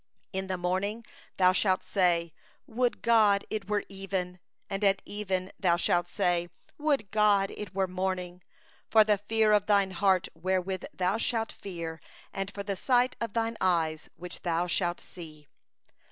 67In 0.33 0.47
the 0.47 0.57
morning 0.57 1.05
thou 1.37 1.51
shalt 1.51 1.83
say: 1.83 2.33
'Would 2.65 3.05
it 3.07 3.69
were 3.69 3.83
even!' 3.87 4.39
and 4.71 4.83
at 4.83 4.99
even 5.05 5.51
thou 5.59 5.77
shalt 5.77 6.07
say: 6.07 6.49
'Would 6.79 7.05
it 7.15 7.75
were 7.75 7.87
morning!' 7.87 8.41
for 8.89 9.03
the 9.03 9.19
fear 9.19 9.51
of 9.51 9.67
thy 9.67 9.85
heart 9.89 10.27
which 10.33 10.81
thou 10.91 11.17
shalt 11.19 11.51
fear, 11.51 12.01
and 12.33 12.51
for 12.51 12.63
the 12.63 12.75
sight 12.75 13.15
of 13.21 13.33
thine 13.33 13.57
eyes 13.61 14.09
which 14.15 14.41
thou 14.41 14.65
shalt 14.65 14.99
see. 14.99 15.47